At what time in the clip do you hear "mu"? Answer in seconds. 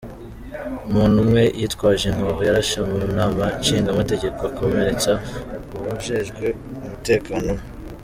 2.89-2.97